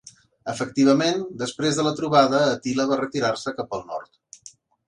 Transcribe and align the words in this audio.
Efectivament 0.53 1.19
després 1.43 1.77
de 1.81 1.85
la 1.89 1.93
trobada 2.01 2.41
Àtila 2.57 2.89
va 2.93 3.01
retirar-se 3.05 3.57
cap 3.61 3.77
al 3.81 3.89
nord. 3.93 4.53